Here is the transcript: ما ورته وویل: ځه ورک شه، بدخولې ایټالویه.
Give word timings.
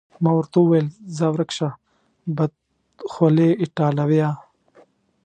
ما 0.23 0.31
ورته 0.37 0.57
وویل: 0.59 0.87
ځه 1.15 1.25
ورک 1.33 1.49
شه، 1.57 1.69
بدخولې 2.35 3.49
ایټالویه. 3.61 4.29